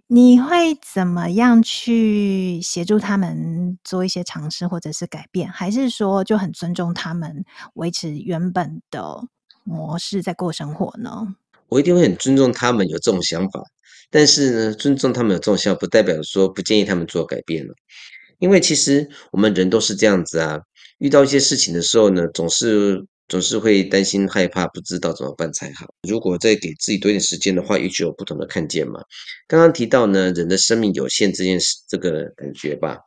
[0.08, 5.52] 你会怎么样去协助他们做一些尝试或者是改变？
[5.52, 9.28] 还是说就很尊重他们维持原本的
[9.64, 11.36] 模式在过生活呢？
[11.70, 13.62] 我一定会很尊重他们有这种想法，
[14.10, 17.74] 但是呢，尊重他们有这种想法，不代表说不建议他们做改变了。
[18.40, 20.60] 因为其实我们人都是这样子啊，
[20.98, 25.86] 遇到一些事情的时候呢，总是总是会担心、害怕，不知道怎么办才好。
[26.08, 29.02] 如果再给自己多一点时间的话，也许有不同的看见嘛。
[29.48, 32.98] 刚刚提到呢，人的生命有限这件事，这个感觉吧。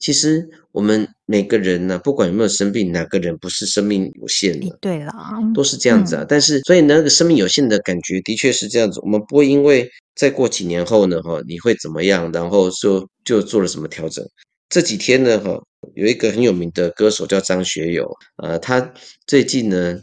[0.00, 4.76] 其实我们每个人呢，不管有没有生病，哪个人不是生命有限的？
[4.80, 5.12] 对了，
[5.54, 6.22] 都是这样子啊。
[6.22, 8.98] 嗯、但是，所以那个生命有限的感觉，的确是这样子。
[9.02, 9.86] 我们不会因为
[10.16, 14.26] 再过几年后呢，哈，你会怎么样，然后就就做了什么调整。
[14.70, 15.62] 这几天呢，哈，
[15.94, 18.10] 有一个很有名的歌手叫张学友，
[18.42, 18.94] 呃，他
[19.26, 20.00] 最近呢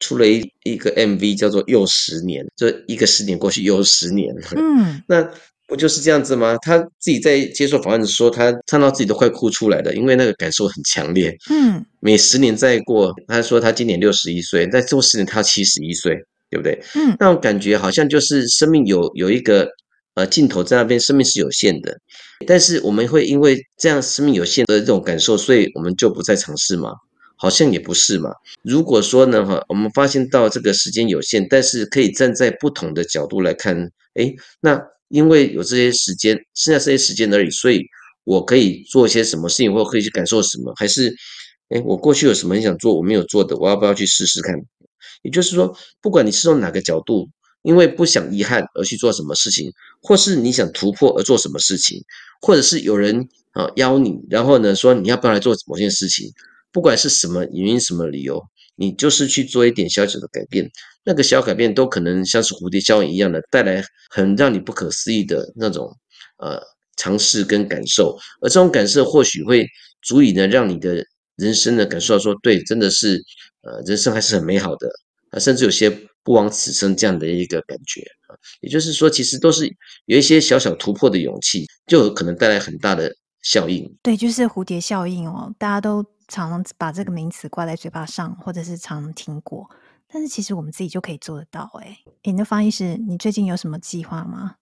[0.00, 4.34] 出了一一个 MV，叫做《又十年》，这一个十年过去又十年。
[4.56, 5.30] 嗯， 那。
[5.68, 6.56] 不就是这样子吗？
[6.62, 11.36] 他自己在接受访问的时候，他唱到自己都快哭出来了，因为那个感受很强烈。
[11.50, 16.14] 嗯，每十年再过，他说他今年六十一岁，再过十年他七十一岁，
[16.48, 16.80] 对不对？
[16.94, 19.68] 嗯，那种感觉好像就是生命有有一个
[20.14, 21.98] 呃尽头在那边，生命是有限的。
[22.46, 26.92] 但是我们会因为这样生命有限的这种感受，所以我们就不再尝试吗？
[27.38, 28.30] 好像也不是嘛。
[28.62, 34.80] 如果说呢，哈，我们发现到这个时间有限，但是可以站在不同的角度来看，诶，那。
[35.08, 37.82] 因为有这些时间，剩下这些时间而已，所以
[38.24, 41.14] 我可以做一些什么事情，或可以去感受什么，还是，
[41.68, 44.54] 哎，我过去有什么很想做我没有做的，我要不要去试试看？
[45.22, 47.28] 也就是说，不管你是从哪个角度，
[47.62, 52.02] 因为不想遗憾而去做什么事情，或是你想突破而做什么事情，
[52.40, 56.30] 或者是有人啊邀你，然后呢说你要不要来做某件事情，
[56.72, 58.42] 不管是什么原因、什么理由。
[58.76, 60.70] 你就是去做一点小小的改变，
[61.02, 65.90] 那个小改变都可能像是蝴蝶效应一样的，带来很让你不可思议的那种
[66.38, 66.60] 呃
[66.96, 69.66] 尝试跟感受，而这种感受或许会
[70.02, 71.04] 足以呢让你的
[71.36, 73.22] 人生呢感受到说，对，真的是
[73.62, 74.88] 呃人生还是很美好的
[75.30, 75.90] 啊，甚至有些
[76.22, 79.66] 不枉此生这样的一个感觉啊，也就是说，其实都是
[80.04, 83.10] 有一些小小突破的勇气，就有可能带来很大的
[83.42, 83.90] 效应。
[84.02, 86.04] 对，就是蝴蝶效应哦，大家都。
[86.28, 89.68] 常把这个名词挂在嘴巴上，或者是常听过，
[90.08, 91.70] 但是其实我们自己就可以做得到。
[91.80, 94.56] 哎，诶，那方医师，你最近有什么计划吗？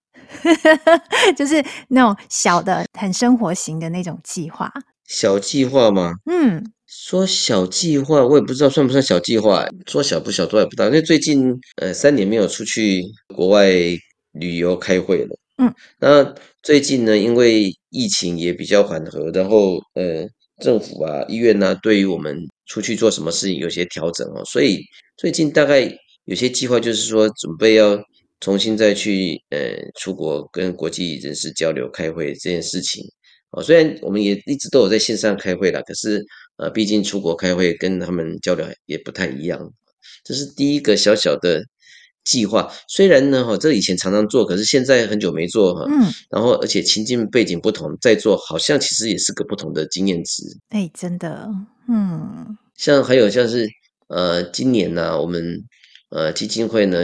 [1.35, 4.71] 就是那种小的、很生活型的那种计划。
[5.07, 6.13] 小计划吗？
[6.25, 9.65] 嗯，说小计划，我也不知道算不算小计划。
[9.87, 10.85] 说小不小，都还不大。
[10.85, 13.03] 因为最近呃三年没有出去
[13.35, 13.69] 国外
[14.31, 15.37] 旅游开会了。
[15.57, 20.27] 嗯，那最近呢，因为疫情也比较缓和，然后呃。
[20.61, 24.79] 政府啊，医院呢、啊，对于我们出去做什么事情有些调整哦，所以
[25.17, 25.91] 最近大概
[26.25, 28.01] 有些计划，就是说准备要
[28.39, 33.03] 重新再去呃出国跟国际人士交流开会这件事情
[33.51, 33.61] 哦。
[33.61, 36.23] 虽然我们也一直都有在线上开会啦，可是
[36.57, 39.59] 呃，毕竟出国开会跟他们交流也不太一样。
[40.23, 41.61] 这是第一个小小的
[42.25, 45.85] 计划，虽然呢哈，这以前常常做，可是现在很久没做哈。
[45.87, 46.11] 嗯。
[46.29, 50.43] 然后，而且情境背景不同，再做好像其实也是个不同的经验值。
[50.69, 51.47] 哎，真的，
[51.87, 52.57] 嗯。
[52.75, 53.69] 像还有像是
[54.07, 55.63] 呃，今年呢、啊，我们
[56.09, 56.97] 呃基金会呢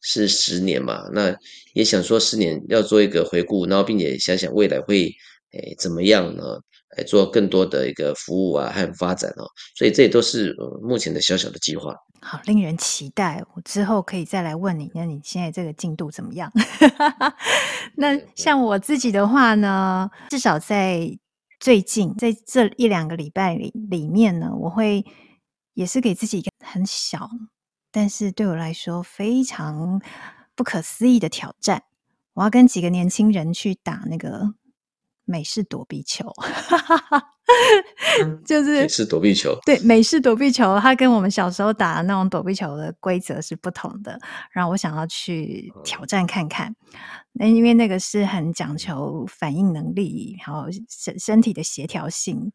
[0.00, 1.36] 是十年嘛，那
[1.74, 5.12] 也想说十年要做一个回顾，然后并且想想未来会
[5.52, 6.42] 诶怎么样呢？
[6.98, 9.46] 来做更多的一个服务啊和发展哦。
[9.76, 11.94] 所以这也都是目前的小小的计划。
[12.20, 13.42] 好，令人期待。
[13.54, 16.52] 我之后可以再来问你，那你现在这个进度怎么样？
[17.94, 21.16] 那像我自己的话呢，至少在
[21.60, 25.06] 最近在这一两个礼拜里里面呢，我会
[25.74, 27.30] 也是给自己一个很小，
[27.92, 30.02] 但是对我来说非常
[30.56, 31.84] 不可思议的挑战。
[32.34, 34.54] 我要跟几个年轻人去打那个。
[35.28, 36.32] 美式躲避球，
[38.46, 39.58] 就是美式躲避球。
[39.66, 44.18] 对，美式躲避球，它跟我们小时候打的那种躲避球的规则是不同的。
[44.50, 46.74] 然后我想要去挑战看看，
[47.32, 52.50] 那因为那个是很讲求反应能力，然后身身体的协调性，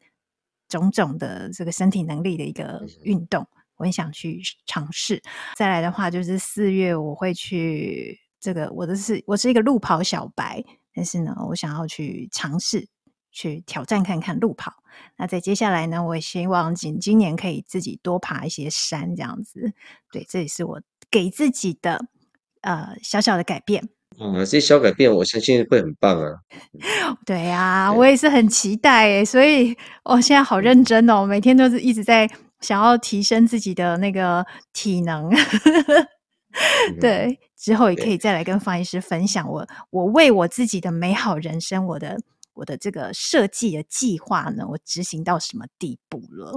[0.67, 3.47] 种种的这个身体能力的一个运动，
[3.77, 5.21] 我很想去尝试。
[5.55, 10.63] 再来的话，就是四月我会去这个，我的是我是一个路跑小白。
[10.93, 12.87] 但是呢，我想要去尝试
[13.31, 14.73] 去挑战看看路跑。
[15.17, 19.73] 那在接下来呢，我也希望今今年可以自己多爬一些山，这样子。
[20.11, 22.05] 对，这也是我给自己的
[22.61, 23.89] 呃小小的改变。
[24.19, 26.37] 嗯，这些小改变，我相信会很棒啊。
[27.25, 29.25] 对呀、啊，我也是很期待诶。
[29.25, 32.29] 所以我、哦、现在好认真哦，每天都是一直在
[32.59, 35.31] 想要提升自己的那个体能。
[37.01, 42.19] 对，之后也可以再来跟方医师分享我我为我自己的美好人生，我的
[42.53, 46.51] 我的这个设计的计划呢，我执行到什么地步了？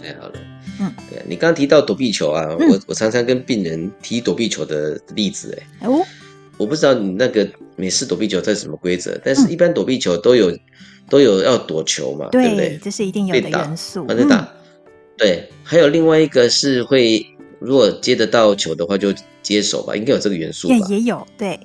[0.00, 0.32] 太好了，
[0.80, 6.02] 嗯，对，你刚刚提到躲避球啊，嗯、我我常常跟病人提躲避球的例子，哎，哦，
[6.56, 7.46] 我不知道你那个
[7.80, 10.56] 美式躲避球它是什么规则，但是一般躲避球都有。
[11.08, 12.80] 都有要躲球嘛，对，对不对？
[12.84, 14.06] 这是一定有的元素。
[14.06, 14.46] 反正打，嗯、
[15.18, 17.26] 对，还有另外一个是会，
[17.58, 19.12] 如果接得到球的话就
[19.42, 20.76] 接手吧，应该有这个元素吧？
[20.88, 21.58] 也有，对，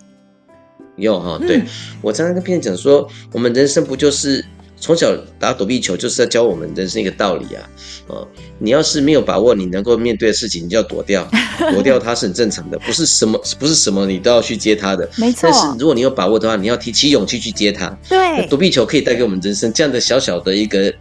[0.96, 1.38] 有哈。
[1.38, 1.68] 对、嗯、
[2.02, 4.44] 我常常跟病人讲说，我们人生不就是？
[4.86, 7.68] 从小打躲避球就是在教我们人生一个道理啊，
[8.06, 8.28] 哦，
[8.60, 11.28] 你要是没有把握你能够面对的事情，你就要躲掉，
[11.74, 15.50] 躲掉它是很正常的，不是什么不是什么你都要去接它的，没错。
[15.50, 17.90] 但是如果你有把握的话，你要提起勇气去接它。
[18.08, 20.94] 对，躲避球可以带给我们人生这样的小小的一个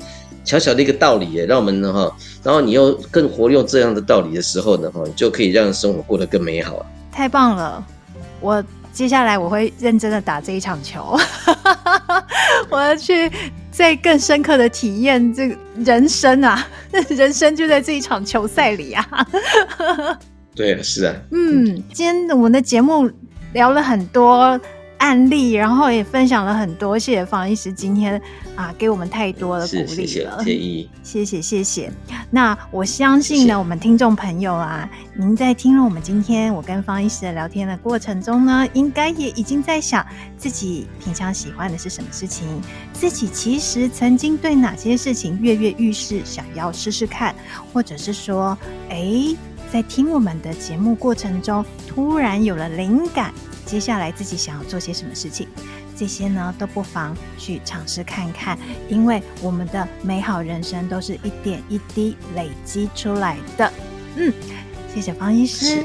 [0.47, 6.87] 小小的一个道理，让我们呢哈，然后你又更活用这样的道理的时候呢哈，就可以让生活过得更美好。
[7.13, 7.85] 太棒了，
[8.41, 8.65] 我
[8.95, 11.19] 接下来我会认真的打这一场球，
[12.71, 13.31] 我要去。
[13.77, 16.65] 再更深刻的体验这个人生啊，
[17.11, 19.29] 人生就在这一场球赛里啊！
[20.55, 21.15] 对，是啊。
[21.33, 23.11] 嗯，今天我们的节目
[23.53, 24.59] 聊了很多。
[25.05, 28.19] 案例，然后也分享了很多，谢谢方医师今天
[28.57, 31.93] 啊给我们太多的鼓励了，谢谢谢谢 谢谢。
[32.31, 40.05] 那我相信呢，我们听众朋友啊，您在听了我们今天我跟方医师的聊天的过程中呢，应该也已经在想
[40.39, 42.49] 自己平常喜欢的是什么事情，
[42.95, 47.35] 自己其实曾经对哪些事情跃跃欲试，想要试试看，
[47.75, 48.57] 或者是说，
[48.89, 49.37] 哎，
[49.71, 53.35] 在听我们的节目过程中突然有了灵感。
[53.65, 55.49] 接下来自己想要做些什么事情，
[55.97, 58.59] 这些呢都不妨去尝试看看，
[58.89, 63.73] 因为我们的美好人生都是一点一滴累积出来的。
[64.17, 64.33] 嗯，
[64.95, 65.85] 谢谢方医师，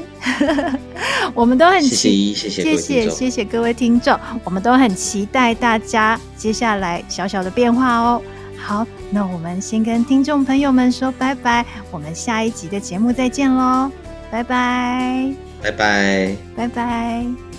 [1.34, 8.22] 我们都很期谢谢谢谢谢谢各位听众，我们都很期待大家接下来小小的变化哦。
[8.56, 13.90] 好，那我们先跟听众朋友们说拜拜，我们下一集的节目再见喽，
[14.30, 17.49] 拜拜，拜拜，拜拜。